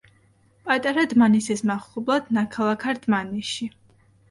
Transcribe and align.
პატარა 0.69 1.03
დმანისის 1.11 1.63
მახლობლად, 1.73 2.33
ნაქალაქარ 2.41 3.03
დმანისში. 3.07 3.71